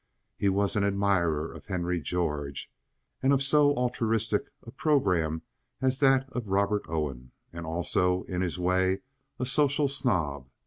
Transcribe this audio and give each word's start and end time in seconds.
He 0.35 0.49
was 0.49 0.75
an 0.75 0.83
admirer 0.83 1.53
of 1.53 1.67
Henry 1.67 2.01
George 2.01 2.71
and 3.21 3.31
of 3.31 3.43
so 3.43 3.75
altruistic 3.75 4.49
a 4.63 4.71
programme 4.71 5.43
as 5.79 5.99
that 5.99 6.27
of 6.31 6.47
Robert 6.47 6.81
Owen, 6.89 7.33
and, 7.53 7.67
also, 7.67 8.23
in 8.23 8.41
his 8.41 8.57
way, 8.57 9.01
a 9.37 9.45
social 9.45 9.87
snob. 9.87 10.49